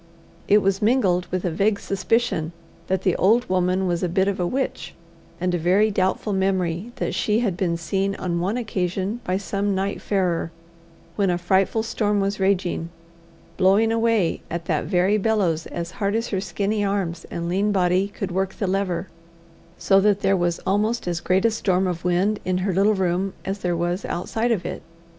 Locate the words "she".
7.13-7.41